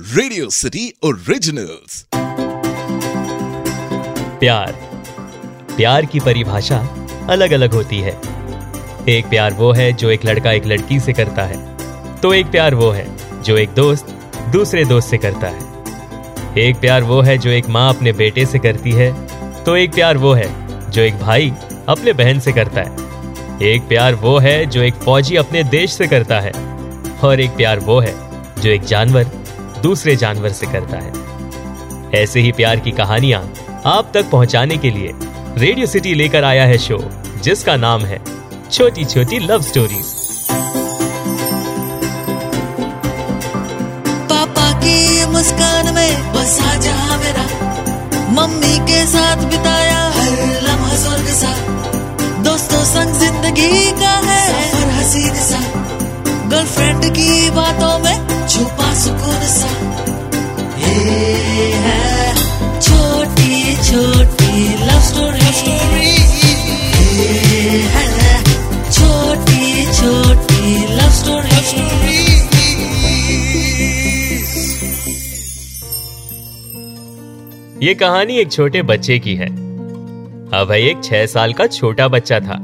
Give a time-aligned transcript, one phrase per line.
[0.00, 2.04] Radio city originals
[4.40, 4.72] प्यार।
[5.76, 6.78] प्यार की परिभाषा
[7.30, 8.12] अलग अलग होती है।
[9.08, 12.74] एक प्यार वो है जो एक लड़का एक लड़की से करता है तो एक प्यार
[12.74, 13.06] वो है
[13.42, 14.06] जो एक दोस्त
[14.52, 18.58] दूसरे दोस्त से करता है। एक प्यार वो है जो एक माँ अपने बेटे से
[18.58, 19.12] करती है
[19.64, 21.52] तो एक प्यार वो है जो एक भाई
[21.88, 22.92] अपने बहन से करता है।
[23.62, 26.52] एक प्यार वो है जो एक फौजी अपने देश से करता है,
[27.24, 28.14] और एक प्यार वो है
[28.62, 29.39] जो एक जानवर
[29.82, 31.12] दूसरे जानवर से करता है।
[32.14, 33.42] ऐसे ही प्यार की कहानियाँ
[33.86, 35.12] आप तक पहुँचाने के लिए
[35.58, 36.98] रेडियो सिटी लेकर आया है शो,
[37.42, 38.20] जिसका नाम है
[38.70, 40.08] छोटी छोटी लव स्टोरीज।
[44.30, 47.44] पापा की मुस्कान में बसा जहाँ मेरा।
[48.32, 50.30] मम्मी के साथ बिताया हर
[50.62, 51.52] लम्हा स्वर्ग सा।
[52.42, 54.44] दोस्तों संग ज़िंदगी का है
[54.92, 55.60] हसीन सा।
[56.48, 57.89] गर्लफ्रेंड की बातों
[77.82, 79.46] ये कहानी एक छोटे बच्चे की है।
[80.50, 82.56] अभय एक छह साल का छोटा बच्चा था।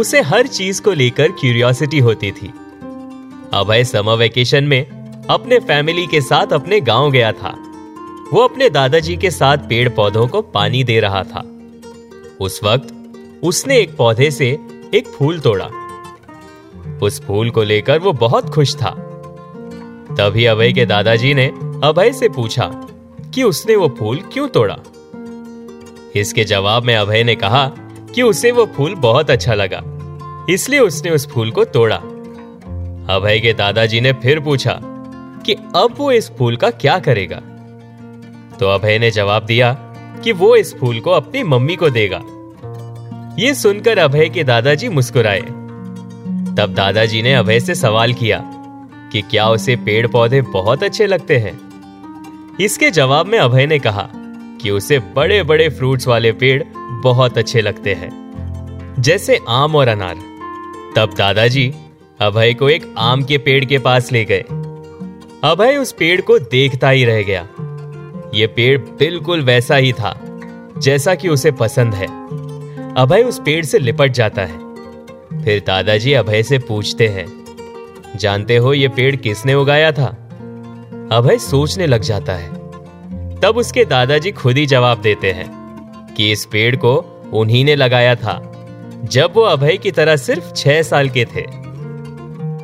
[0.00, 2.54] उसे हर चीज़ को लेकर क्यूरियोसिटी होती थी।
[3.52, 4.86] अभय समर वेकेशन में
[5.30, 7.56] अपने फैमिली के साथ अपने गाँव गया था।
[8.32, 11.44] वो अपने दादाजी के साथ पेड़ पौधों को पानी दे रहा था।
[12.40, 12.94] उस वक्त
[13.42, 14.58] उसने एक पौधे से
[14.94, 15.70] एक फूल तोड़ा।
[17.02, 18.90] उस फूल को लेकर वो बहुत खुश था।
[20.10, 21.46] तभी अभय के दादाजी ने
[21.84, 22.88] अभय से पूछा
[23.34, 24.76] कि उसने वो फूल क्यों तोड़ा?
[26.16, 27.66] इसके जवाब में अभय ने कहा
[28.14, 29.82] कि उसे वो फूल बहुत अच्छा लगा,
[30.50, 31.96] इसलिए उसने उस फूल को तोड़ा।
[33.16, 34.78] अभय के दादाजी ने फिर पूछा
[35.46, 37.40] कि अब वो इस फूल का क्या करेगा?
[38.60, 39.72] तो अभय ने जवाब दिया
[40.24, 42.22] कि वो इस फूल को अपनी मम्मी को देगा।
[43.38, 45.40] ये सुनकर अभय के दादाजी मुस्कुराए।
[46.56, 48.42] तब दादाजी ने अभय से सवाल किया
[49.12, 51.71] कि क्या उसे पेड़ पौधे बहुत अच्छे लगते हैं?
[52.62, 54.08] इसके जवाब में अभय ने कहा
[54.62, 56.62] कि उसे बड़े बड़े फ्रूट्स वाले पेड़
[57.02, 60.16] बहुत अच्छे लगते हैं, जैसे आम और अनार।
[60.96, 61.72] तब दादाजी
[62.20, 64.44] अभय को एक आम के पेड़ के पास ले गए।
[65.44, 67.48] अभय उस पेड़ को देखता ही रह गया।
[68.34, 70.14] ये पेड़ बिल्कुल वैसा ही था,
[70.78, 72.06] जैसा कि उसे पसंद है।
[72.94, 77.26] अभय उस पेड़ से लिपट जाता है। फिर दादाजी अभय से पूछते हैं,
[78.16, 80.21] जानते हो ये पेड़ किसने उगाया था?
[81.12, 82.48] अभय सोचने लग जाता है।
[83.40, 86.94] तब उसके दादाजी खुद ही जवाब देते हैं कि इस पेड़ को
[87.32, 88.40] उन्हीं ने लगाया था,
[89.04, 91.42] जब वो अभय की तरह सिर्फ़ छह साल के थे।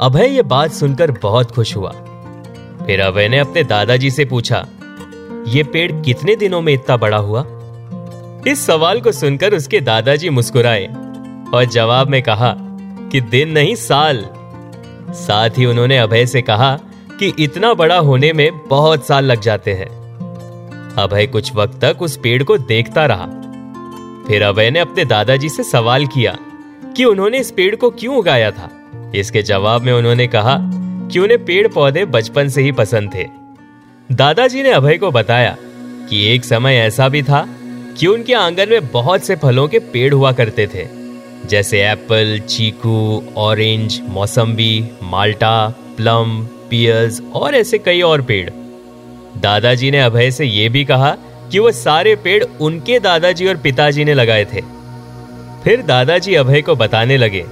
[0.00, 1.90] अभय ये बात सुनकर बहुत खुश हुआ।
[2.86, 4.66] फिर अभय ने अपने दादाजी से पूछा,
[5.48, 7.44] ये पेड़ कितने दिनों में इतना बड़ा हुआ?
[8.46, 10.86] इस सवाल को सुनकर उसके दादाजी मुस्कुराए
[11.54, 12.54] और जवाब में कहा
[13.12, 14.26] कि दिन नहीं, साल।
[15.14, 16.78] साथ ही उन्होंने अभय से कहा
[17.20, 19.88] कि इतना बड़ा होने में बहुत साल लग जाते हैं।
[20.98, 23.26] अभय कुछ वक्त तक उस पेड़ को देखता रहा।
[24.28, 26.36] फिर अभय ने अपने दादाजी से सवाल किया
[26.96, 28.70] कि उन्होंने इस पेड़ को क्यों उगाया था?
[29.14, 30.56] इसके जवाब में उन्होंने कहा
[31.12, 33.26] कि उन्हें पेड़ पौधे बचपन से ही पसंद थे।
[34.12, 35.56] दादाजी ने अभय को बताया
[36.10, 37.48] कि एक समय ऐसा भी था
[37.98, 40.86] कि उनके आँगन में बहुत से फलों के पेड़ हुआ करते थे,
[41.46, 48.48] जैसे एप्पल, चीकू, ऑरेंज, मौसम्बी, माल्टा, प्लम पियर्स और ऐसे कई और पेड़।
[49.40, 51.10] दादाजी ने अभय से यह भी कहा
[51.52, 54.60] कि वो सारे पेड़ उनके दादाजी और पिताजी ने लगाए थे।
[55.64, 57.44] फिर दादाजी अभय को बताने लगे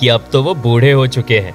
[0.00, 1.54] कि अब तो वो बूढ़े हो चुके हैं।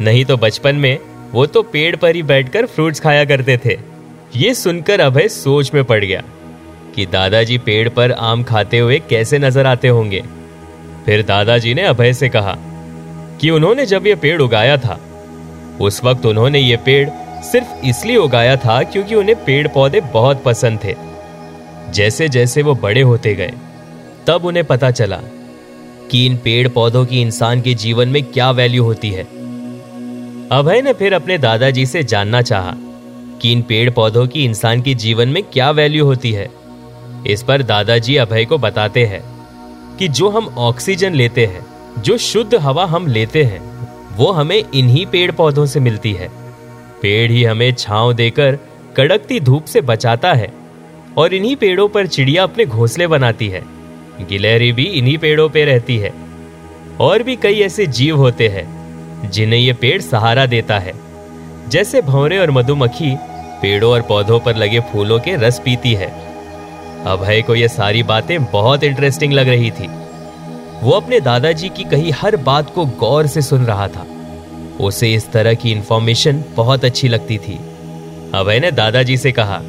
[0.00, 0.98] नहीं तो बचपन में
[1.32, 3.78] वो तो पेड़ पर ही बैठकर फ्रूट्स खाया करते थे।
[4.36, 6.22] ये सुनकर अभय सोच में पड़ गया
[6.94, 10.22] कि दादाजी पेड़ पर आम खाते हुए कैसे नज़र आते होंगे।
[11.06, 12.56] फिर दादाजी ने अभय से कहा
[13.40, 14.98] कि उन्होंने जब ये पेड़ उगाया था
[15.80, 17.08] उस वक्त उन्होंने ये पेड़
[17.42, 20.94] सिर्फ़ इसलिए उगाया था क्योंकि उन्हें पेड़ पौधे बहुत पसंद थे।
[21.90, 23.52] जैसे जैसे वो बड़े होते गए,
[24.26, 25.20] तब उन्हें पता चला
[26.10, 29.24] कि इन पेड़ पौधों की इंसान के जीवन में क्या वैल्यू होती है।
[30.52, 32.74] अभय ने फिर अपने दादाजी से जानना चाहा
[33.42, 36.48] कि इन पेड़ पौधों की इंसान के जीवन में क्या वैल्यू होती है।
[37.26, 39.22] इस पर दादाजी अभय को बताते हैं
[39.98, 41.66] कि जो हम ऑक्सीजन लेते हैं,
[41.98, 43.67] जो शुद्ध हवा हम लेते हैं
[44.18, 46.28] वो हमें इन्हीं पेड़ पौधों से मिलती है।
[47.02, 48.58] पेड़ ही हमें छांव देकर
[48.96, 50.52] कड़कती धूप से बचाता है
[51.16, 53.62] और इन्हीं पेड़ों पर चिड़िया अपने घोंसले बनाती है।
[54.20, 56.12] गिलहरी भी इन्हीं पेड़ों पर पे रहती है।
[57.00, 58.78] और भी कई ऐसे जीव होते हैं,
[59.30, 60.92] जिन्हें ये पेड़ सहारा देता है।
[61.68, 63.16] जैसे भौरे और मधुमक्खी
[63.62, 66.12] पेड़ों और पौधों पर लगे फूलों के रस पीती है।
[67.06, 70.07] अभय को यह सारी बातें बहुत इंटरेस्टिंग लग रही थी।
[70.82, 74.06] वो अपने दादाजी की कही हर बात को गौर से सुन रहा था।
[74.80, 77.60] उसे इस तरह की इंफॉर्मेशन बहुत अच्छी लगती थी।
[78.34, 79.60] अभय ने, दादाजी से कहा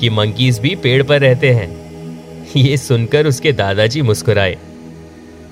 [0.00, 1.80] कि मंकीज भी पेड़ पर रहते हैं।
[2.56, 4.58] ये सुनकर उसके दादाजी मुस्कुराए।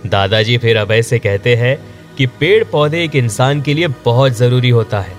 [0.06, 1.78] दादाजी फिर अभय से कहते हैं
[2.16, 5.14] कि पेड़ पौधे एक इंसान के लिए बहुत ज़रूरी होता है।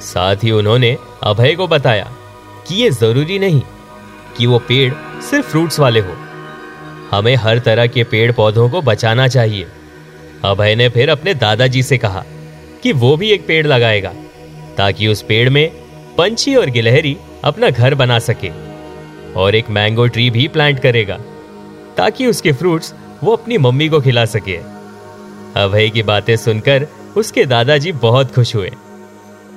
[0.00, 2.12] साथ ही उन्होंने अभय को बताया
[2.68, 3.62] कि यह ज़रूरी नहीं
[4.38, 6.29] कि वो पेड़ सिर्फ़ फ्रूट्स वाले हो।
[7.10, 9.66] हमें हर तरह के पेड़ पौधों को बचाना चाहिए।
[10.44, 12.24] अभय ने फिर अपने दादाजी से कहा
[12.82, 14.12] कि वो भी एक पेड़ लगाएगा,
[14.78, 15.68] ताकि उस पेड़ में
[16.18, 18.50] पंछी और गिलहरी अपना घर बना सके,
[19.34, 21.18] और एक मैंगो ट्री भी प्लांट करेगा,
[21.96, 24.56] ताकि उसके फ्रूट्स वो अपनी मम्मी को खिला सके।
[25.56, 26.86] अभय की बातें सुनकर
[27.16, 28.70] उसके दादाजी बहुत खुश हुए।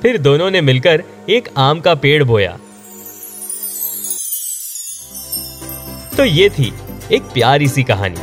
[0.02, 2.58] फिर दोनों ने मिलकर एक आम का पेड़ बोया।
[6.18, 6.74] तो ये थी
[7.12, 8.22] एक प्यारी सी कहानी।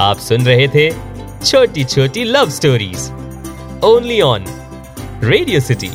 [0.00, 0.90] आप सुन रहे थे
[1.44, 3.10] छोटी छोटी love stories
[3.84, 4.44] only on
[5.22, 5.88] radio city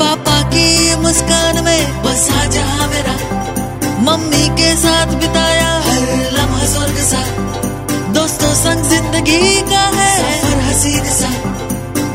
[0.00, 3.16] पापा की मुस्कान में बसा जहाँ मेरा,
[4.02, 6.00] मम्मी के साथ बिताया हर
[6.32, 7.24] लम्हा स्वर्ग सा।
[8.12, 10.14] दोस्तों संग ज़िंदगी का है
[10.62, 11.30] हसीन सा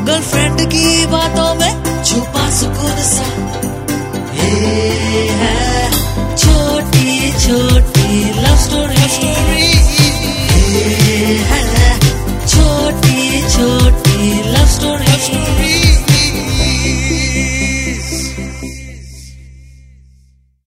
[0.04, 1.01] गर्लफ्रेंड की